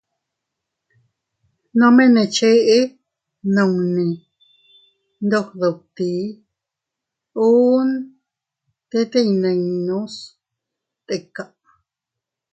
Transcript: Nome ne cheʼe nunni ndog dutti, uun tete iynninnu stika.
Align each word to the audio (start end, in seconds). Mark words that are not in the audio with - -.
Nome 1.79 2.03
ne 2.13 2.23
cheʼe 2.35 2.79
nunni 3.53 4.05
ndog 5.25 5.47
dutti, 5.59 6.09
uun 7.47 7.89
tete 8.89 9.19
iynninnu 9.25 9.97
stika. 10.15 11.43